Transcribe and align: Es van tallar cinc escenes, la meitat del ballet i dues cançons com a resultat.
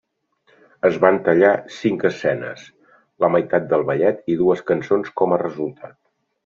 Es 0.87 0.95
van 1.03 1.19
tallar 1.27 1.51
cinc 1.75 2.07
escenes, 2.11 2.65
la 3.25 3.33
meitat 3.37 3.71
del 3.75 3.87
ballet 3.93 4.27
i 4.35 4.43
dues 4.45 4.69
cançons 4.73 5.17
com 5.23 5.37
a 5.39 5.43
resultat. 5.49 6.01